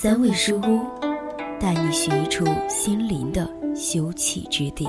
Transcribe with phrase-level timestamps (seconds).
[0.00, 0.78] 三味书屋，
[1.58, 3.44] 带你寻一处心灵的
[3.74, 4.88] 休憩之地。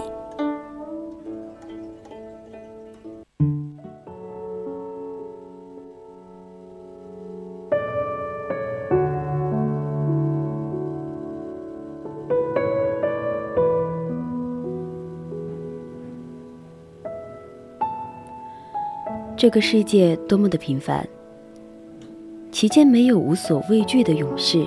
[19.35, 21.03] 这个世界多么的平凡，
[22.51, 24.63] 其间没有无所畏惧的勇士，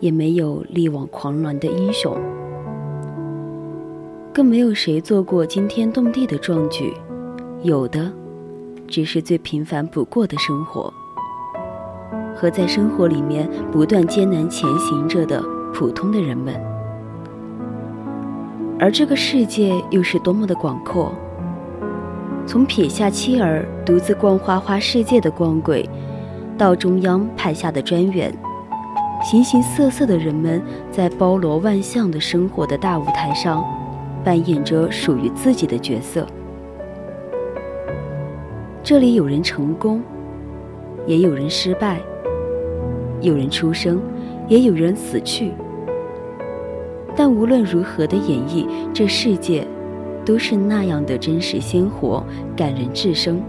[0.00, 2.16] 也没有力挽狂澜的英雄，
[4.32, 6.92] 更没有谁做过惊天动地的壮举，
[7.62, 8.12] 有的
[8.86, 10.92] 只是最平凡不过的生活，
[12.34, 15.42] 和在生活里面不断艰难前行着的
[15.72, 16.54] 普通的人们。
[18.78, 21.12] 而这个世界又是多么的广阔。
[22.46, 25.88] 从撇下妻儿独自逛花花世界的光鬼，
[26.58, 28.30] 到中央派下的专员，
[29.24, 33.64] 形形色色的人们在包罗万象的生活的大舞台上，
[34.22, 36.26] 扮演着属于自己的角色。
[38.82, 40.02] 这里有人成功，
[41.06, 41.96] 也有人失败；
[43.20, 44.00] 有人出生，
[44.46, 45.52] 也有人死去。
[47.16, 49.66] 但无论如何的演绎这世界。
[50.26, 52.24] 都是那样的真实鲜活、
[52.56, 53.42] 感人至深。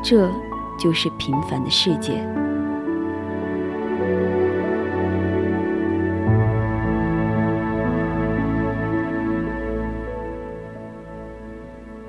[0.00, 0.30] 这
[0.78, 2.12] 就是平凡的世界。《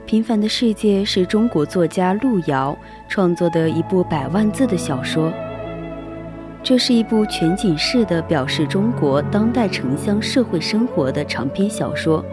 [0.10, 2.76] 平凡的世界》是中国作家路遥
[3.08, 5.32] 创作的一部百万字的小说。
[6.64, 12.26] 这是一部全景式的表示中国当代城乡社会生活的长篇小说。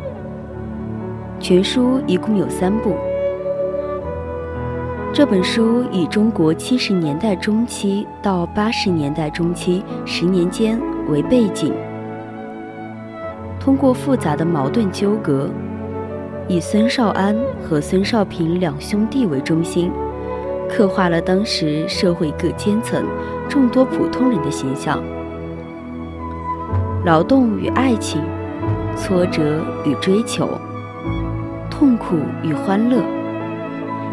[1.39, 2.97] 全书一共有三部。
[5.13, 11.75] 这本书以中国七十年代中期到八十年代中期十年间为背景，
[13.61, 15.51] 通过复杂的矛盾纠葛，
[16.49, 19.91] 以孙少安和孙少平两兄弟为中心，
[20.71, 23.05] 刻画了当时社会各阶层
[23.49, 25.03] 众多普通人的形象。
[27.05, 28.23] 劳动与爱情，
[28.97, 30.49] 挫折与追求。
[31.69, 33.03] 痛苦与欢乐，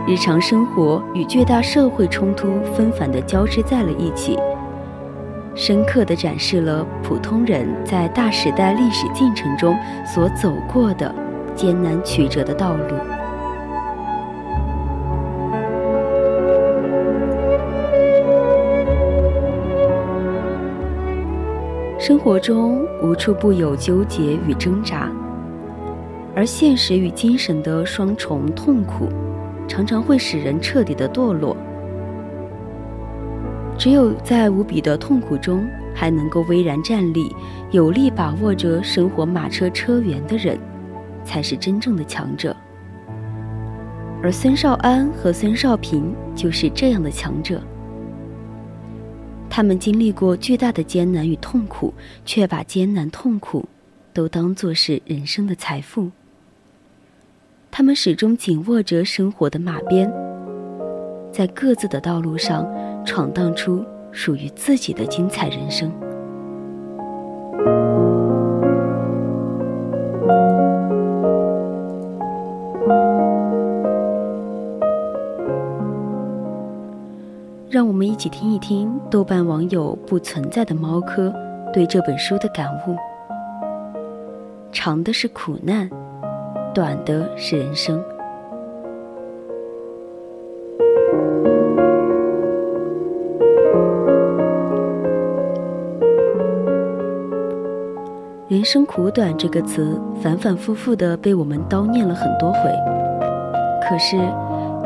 [0.07, 4.39] 日常生活与巨大社会冲突纷繁地交织在了一起，
[5.53, 11.13] 深刻地展示了普通人在大时代历史进程中所走过的
[11.55, 12.83] 艰难曲折的道路。
[21.99, 25.09] 生活中无处不有纠结与挣扎。
[26.35, 29.07] 而现实与精神的双重痛苦，
[29.67, 31.55] 常常会使人彻底的堕落。
[33.77, 35.63] 只有在无比的痛苦中
[35.93, 37.35] 还能够巍然站立、
[37.69, 40.57] 有力把握着生活马车车辕的人，
[41.25, 42.55] 才是真正的强者。
[44.21, 47.61] 而孙少安和孙少平就是这样的强者。
[49.49, 51.93] 他们经历过巨大的艰难与痛苦，
[52.25, 53.67] 却把艰难痛苦
[54.13, 56.09] 都当作是人生的财富。
[57.69, 60.11] 他们始终紧握着生活的马鞭，
[61.31, 62.65] 在各自的道路上
[63.05, 65.91] 闯荡出属于自己的精彩人生。
[77.73, 81.33] 让我们一起听一听豆瓣网友“不存在的猫科”
[81.73, 82.95] 对这本书的感悟：
[84.71, 85.89] 长的是苦难。
[86.71, 87.99] 短的是人生，
[98.47, 102.59] 人生苦短这个词反反复复的被我们叨念了很多回，
[103.81, 104.15] 可是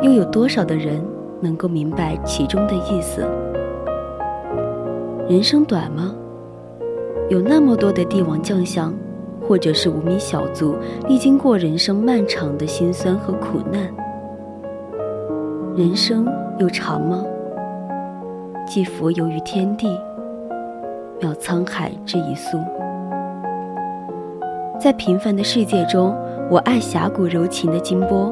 [0.01, 1.06] 又有多少的人
[1.42, 3.25] 能够明白其中的意思？
[5.30, 6.13] 人生短吗？
[7.30, 8.94] 有那么多的帝王将相。
[9.48, 10.75] 或者是无名小卒
[11.07, 13.81] 历经过人生漫长的辛酸和苦难，
[15.74, 16.28] 人生
[16.60, 17.24] 又长吗？
[18.66, 19.88] 既浮游于天地，
[21.22, 22.57] 渺沧海之一粟。
[24.78, 26.13] 在平凡的世界中，
[26.51, 28.30] 我爱侠骨柔情的金波，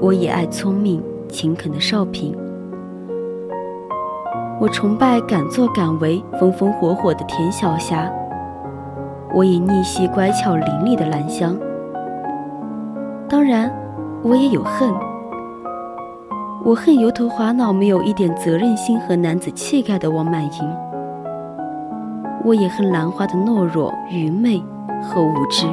[0.00, 2.36] 我也爱聪明勤恳的少平。
[4.60, 8.08] 我崇拜敢作敢为、风风火火的田小霞，
[9.34, 11.58] 我也逆袭乖巧伶俐的兰香。
[13.28, 13.74] 当然，
[14.22, 14.92] 我也有恨。
[16.64, 20.76] 我恨油头滑脑、没有一点责任心和男子气概的王满盈。
[22.44, 24.62] 我也恨兰花的懦弱、愚昧
[25.02, 25.66] 和无知。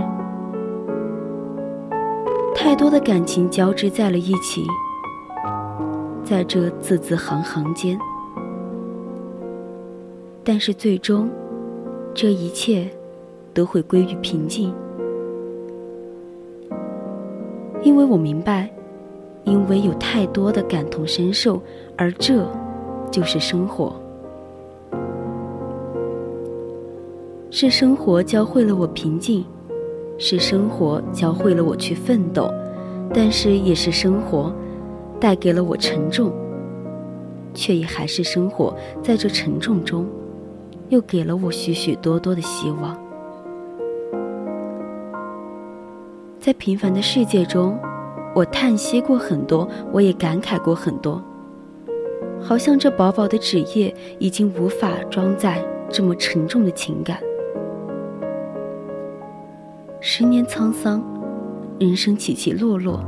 [2.56, 4.66] 太多的感情交织在了一起，
[6.30, 7.98] 在这字字行行间。
[10.44, 11.28] 但是最终，
[12.14, 12.88] 这一切
[13.52, 14.72] 都会归于平静，
[17.82, 18.70] 因为我明白，
[19.44, 21.60] 因为有太多的感同身受，
[21.98, 22.48] 而这
[23.10, 24.00] 就是生活。
[27.50, 29.44] 是生活教会了我平静，
[30.20, 32.54] 是生活教会了我去奋斗，
[33.12, 34.54] 但是也是生活
[35.20, 36.32] 带给了我沉重，
[37.54, 40.08] 却也还是生活在这沉重中。
[40.90, 42.98] 又给了我许许多多的希望。
[46.40, 47.78] 在平凡的世界中，
[48.34, 51.22] 我叹息过很多，我也感慨过很多。
[52.42, 57.20] 好像这薄薄的纸页已经无法装载这么沉重的情感。
[60.00, 61.04] 十年沧桑，
[61.80, 63.00] 人生起起落落，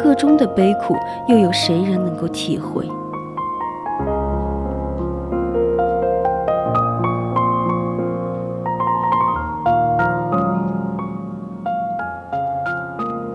[0.00, 0.96] 个中的悲苦，
[1.28, 2.88] 又有谁人能够体会？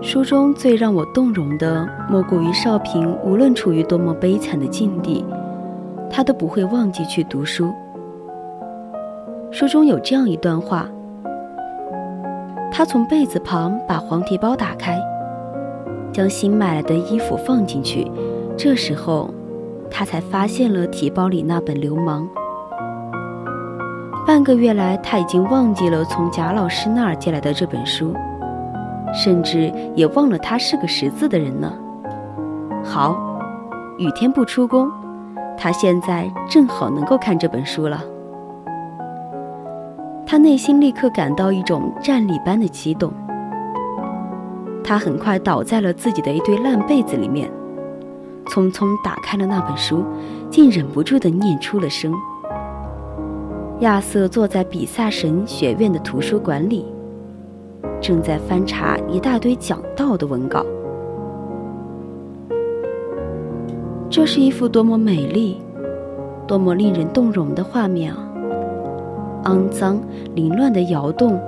[0.02, 5.24] 书中最让我动容的，莫过于少平，无论处于多么悲惨的境地，
[6.10, 7.72] 他都不会忘记去读书。
[9.50, 10.86] 书中有这样一段话：
[12.72, 14.98] 他从被子旁把黄提包打开，
[16.16, 18.10] 将新买来的衣服放进去，
[18.56, 19.28] 这时候，
[19.90, 22.26] 他才发现了提包里那本《流氓》。
[24.26, 28.14] 半个月来，他已经忘记了从贾老师那儿借来的这本书。
[29.12, 31.70] 甚至也忘了他是个识字的人呢。
[32.82, 33.14] 好，
[33.98, 34.90] 雨天不出宫，
[35.54, 38.02] 他现在正好能够看这本书了。
[40.26, 43.12] 他内心立刻感到一种战栗般的激动。
[44.86, 47.50] 他很快倒在了自己的一堆烂被子里面，
[48.46, 50.04] 匆匆打开了那本书，
[50.48, 52.14] 竟忍不住地念出了声。
[53.80, 56.86] 亚瑟坐在比萨神学院的图书馆里。
[58.00, 60.64] 正在翻查一大堆讲道的文稿，
[64.08, 65.60] 这是一幅多么美丽、
[66.46, 68.28] 多么令人动容的画面啊！
[69.44, 69.98] 肮脏、
[70.34, 71.40] 凌乱的窑洞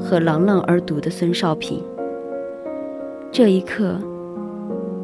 [0.00, 1.82] 和朗朗而读的孙少平，
[3.36, 3.98] 这一刻，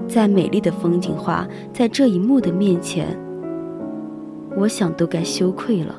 [0.08, 3.14] 再美丽的风景画在这一幕的面前，
[4.56, 5.94] 我想都该羞愧了。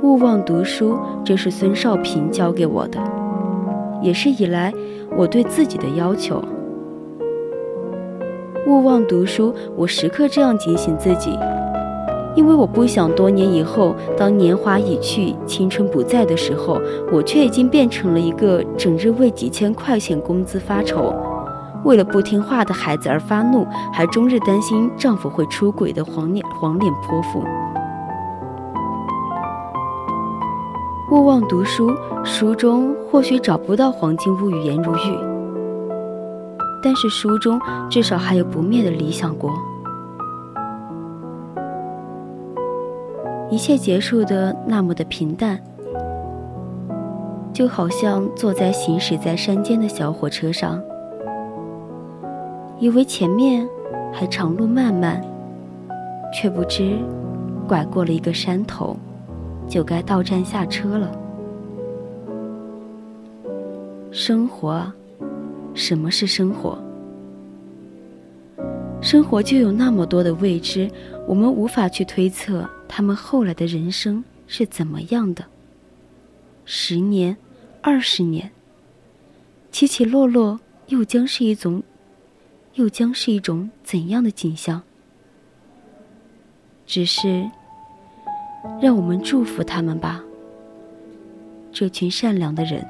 [0.00, 3.00] 勿忘读书，这是孙少平教给我的，
[4.00, 4.72] 也是以来
[5.16, 6.40] 我对自己的要求。
[8.68, 11.36] 勿忘读书，我时刻这样警醒自己，
[12.40, 16.80] 因为我不想多年以后，当年华已去、青春不在的时候，
[17.12, 21.14] 我却已经变成了一个整日为几千块钱工资发愁，
[21.84, 27.44] 为了不听话的孩子而发怒，还终日担心丈夫会出轨的黄脸黄脸泼妇。
[31.12, 31.92] 勿忘读书，
[32.24, 35.18] 书中或许找不到黄金屋与颜如玉，
[36.82, 39.52] 但是书中至少还有不灭的理想国。
[43.50, 45.58] 一切结束的那么的平淡，
[47.52, 50.80] 就好像坐在行驶在山间的小火车上，
[52.78, 53.68] 以为前面
[54.12, 55.20] 还长路漫漫，
[56.32, 56.96] 却不知
[57.66, 58.96] 拐过了一个山头。
[59.68, 61.12] 就该到站下车了。
[64.10, 64.84] 生活，
[65.74, 66.76] 什么是生活？
[69.00, 70.90] 生活就有那么多的未知，
[71.24, 75.44] 我们无法去推测他们后来的人生是怎么样的。
[76.64, 77.36] 十年，
[77.80, 78.50] 二十年，
[79.70, 81.84] 起起落落，又将是一种，
[82.74, 84.82] 又将是一种怎样的景象？
[86.84, 87.48] 只是。
[88.78, 90.22] 让我们祝福他们吧，
[91.72, 92.86] 这群善良的人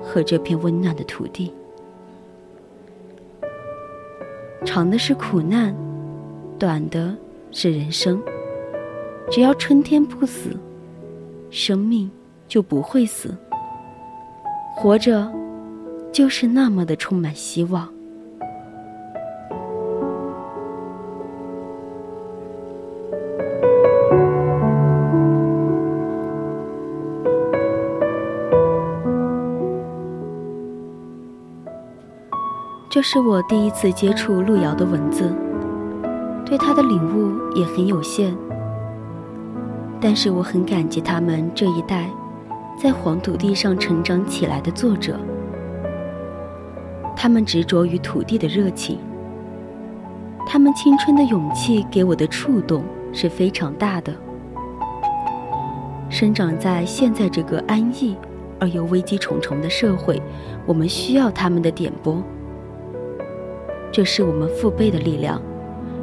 [0.00, 1.52] 和这片温暖的土地。
[4.64, 5.74] 长的是苦难，
[6.60, 7.12] 短的
[7.50, 8.22] 是人生。
[9.30, 10.50] 只要春天不死，
[11.50, 12.10] 生命
[12.46, 13.34] 就不会死。
[14.76, 15.30] 活着，
[16.12, 17.88] 就是那么的充满希望。
[32.90, 35.34] 这是我第一次接触路遥的文字，
[36.44, 38.36] 对他的领悟也很有限。
[40.04, 42.10] 但是我很感激他们这一代
[42.76, 45.16] 在黄土地上成长起来的作者，
[47.14, 48.98] 他们执着于土地的热情，
[50.44, 52.82] 他们青春的勇气给我的触动
[53.12, 54.12] 是非常大的。
[56.10, 58.16] 生长在现在这个安逸
[58.58, 60.20] 而又危机重重的社会，
[60.66, 62.20] 我们需要他们的点拨。
[63.92, 65.40] 这是我们父辈的力量，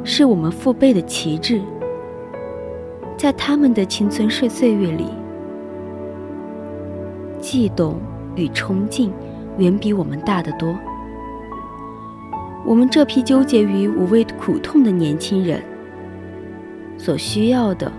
[0.04, 1.60] 是我们父辈的旗帜。
[3.20, 5.04] 在他们的青春岁岁月里，
[7.38, 8.00] 悸动
[8.34, 9.12] 与冲劲
[9.58, 10.74] 远比我们大得多。
[12.64, 15.62] 我们这批纠结于无谓苦痛的年轻人，
[16.96, 17.92] 所需要的、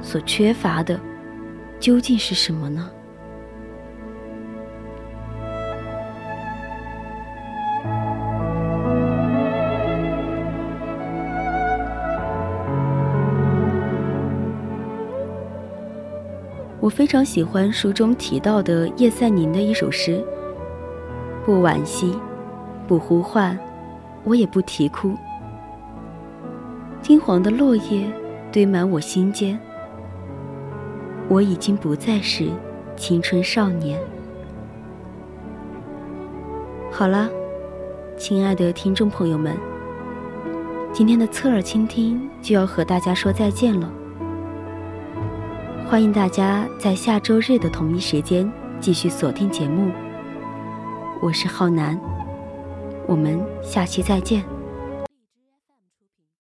[0.00, 0.98] 所缺乏的，
[1.78, 2.88] 究竟是什么呢？
[16.82, 20.20] 我非常喜欢书中提到的叶赛宁的一首诗
[21.46, 22.18] ：“不惋惜，
[22.88, 23.56] 不呼唤，
[24.24, 25.14] 我也不啼哭。
[27.00, 28.12] 金黄的落叶
[28.50, 29.56] 堆满我心间，
[31.28, 32.48] 我已经不再是
[32.96, 33.96] 青春少年。”
[36.90, 37.30] 好了，
[38.16, 39.56] 亲爱的听众朋友们，
[40.92, 43.88] 今天的侧耳倾听就要和大家说再见了。
[45.92, 49.92] 欢迎大家在下周日的同一时间继续锁定节目。
[51.20, 52.00] 我是浩南，
[53.06, 54.42] 我们下期再见。